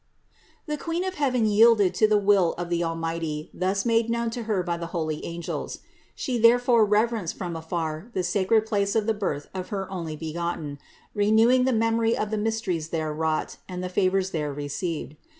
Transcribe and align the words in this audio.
621. 0.65 0.77
The 0.79 0.83
Queen 0.83 1.07
of 1.07 1.17
heaven 1.19 1.45
yielded 1.45 1.93
to 1.93 2.07
the 2.07 2.17
will 2.17 2.53
of 2.53 2.69
the 2.71 2.83
Almighty 2.83 3.51
thus 3.53 3.85
made 3.85 4.09
known 4.09 4.31
to 4.31 4.45
Her 4.45 4.63
by 4.63 4.75
the 4.75 4.87
holy 4.87 5.23
angels. 5.23 5.77
THE 6.15 6.37
INCARNATION 6.37 6.65
531 7.29 7.29
She 7.29 7.37
therefore 7.37 7.37
reverenced 7.37 7.37
from 7.37 7.55
afar 7.55 8.09
the 8.15 8.23
sacred 8.23 8.65
place 8.65 8.95
of 8.95 9.05
the 9.05 9.13
birth 9.13 9.47
of 9.53 9.69
her 9.69 9.85
Onlybegotten, 9.91 10.79
renewing 11.13 11.65
the 11.65 11.71
memory 11.73 12.17
of 12.17 12.31
the 12.31 12.39
mysteries 12.39 12.89
there 12.89 13.13
wrought 13.13 13.57
and 13.69 13.83
the 13.83 13.89
favors 13.89 14.31
there 14.31 14.51
re 14.51 14.67
ceived. 14.67 15.17